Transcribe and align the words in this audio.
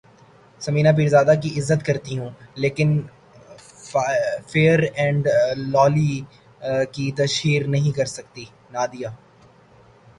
ثمینہ 0.61 0.89
پیرزادہ 0.97 1.33
کی 1.41 1.49
عزت 1.59 1.85
کرتی 1.85 2.17
ہوں 2.19 2.29
لیکن 2.55 2.89
فیئر 4.47 4.79
اینڈ 4.95 5.27
لولی 5.67 6.21
کی 6.93 7.11
تشہیر 7.17 7.67
نہیں 7.67 7.95
کرسکتی 7.97 8.45
نادیہ 8.71 9.07